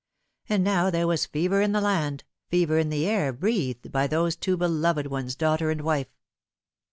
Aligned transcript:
And 0.49 0.63
now 0.63 0.89
there 0.89 1.05
was 1.05 1.27
fever 1.27 1.61
in 1.61 1.73
the 1.73 1.79
land, 1.79 2.23
fever 2.49 2.79
in 2.79 2.89
the 2.89 3.05
air 3.05 3.31
breathed 3.31 3.91
by 3.91 4.07
those 4.07 4.35
two 4.35 4.57
beloved 4.57 5.05
ones, 5.05 5.35
daughter 5.35 5.69
and 5.69 5.81
wife. 5.81 6.09